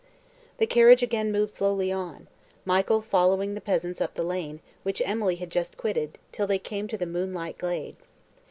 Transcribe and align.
The 0.57 0.65
carriage 0.65 1.03
again 1.03 1.31
moved 1.31 1.53
slowly 1.53 1.91
on; 1.91 2.25
Michael 2.65 3.03
following 3.03 3.53
the 3.53 3.61
peasants 3.61 4.01
up 4.01 4.15
the 4.15 4.23
lane, 4.23 4.59
which 4.81 4.99
Emily 5.05 5.35
had 5.35 5.51
just 5.51 5.77
quitted, 5.77 6.17
till 6.31 6.47
they 6.47 6.57
came 6.57 6.87
to 6.87 6.97
the 6.97 7.05
moonlight 7.05 7.59
glade. 7.59 7.97